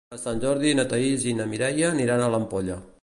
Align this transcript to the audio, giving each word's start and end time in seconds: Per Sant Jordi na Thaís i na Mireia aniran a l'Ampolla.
Per 0.11 0.17
Sant 0.19 0.39
Jordi 0.43 0.71
na 0.79 0.85
Thaís 0.93 1.27
i 1.33 1.35
na 1.41 1.47
Mireia 1.53 1.93
aniran 1.97 2.25
a 2.25 2.31
l'Ampolla. 2.37 2.81